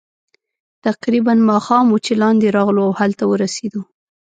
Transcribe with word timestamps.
تقریباً 0.85 1.33
ماښام 1.49 1.85
وو 1.89 2.03
چې 2.05 2.13
لاندې 2.21 2.47
راغلو، 2.57 2.81
او 2.87 2.93
هلته 2.99 3.23
ورسېدو. 3.27 3.81